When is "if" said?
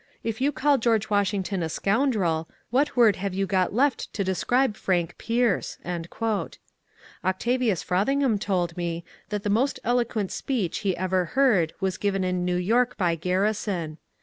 0.23-0.41